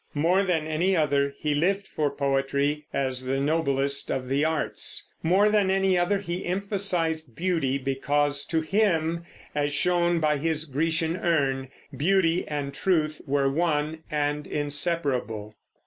[0.15, 5.07] More than any other he lived for poetry, as the noblest of the arts.
[5.21, 11.17] More than any other he emphasized beauty, because to him, as shown by his "Grecian
[11.17, 15.53] Urn," beauty and truth were one and inseparable.